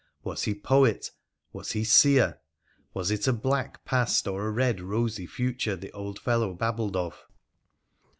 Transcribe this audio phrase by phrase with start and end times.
[0.23, 1.11] Was he poet?
[1.53, 2.39] Was he seer?
[2.95, 7.27] Was it a black past or a red, rosy future the old fellow babbled of